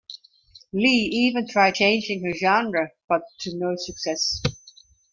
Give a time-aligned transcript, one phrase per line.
[0.73, 4.41] Lee even tried changing her genre, but to no success.